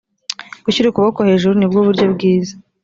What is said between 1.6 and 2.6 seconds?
bwo buryo bwiza